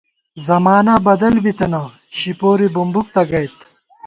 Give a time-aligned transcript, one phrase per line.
[0.47, 1.81] زمانہ بدل بِتَنہ
[2.17, 3.57] شِپوری بُمبُک تہ گئیت